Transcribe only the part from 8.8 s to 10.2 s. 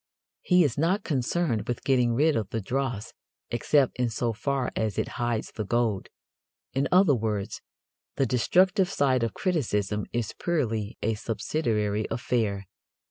side of criticism